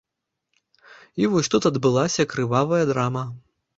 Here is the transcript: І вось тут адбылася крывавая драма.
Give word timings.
І 1.23 1.29
вось 1.33 1.51
тут 1.55 1.67
адбылася 1.71 2.27
крывавая 2.33 2.81
драма. 2.93 3.23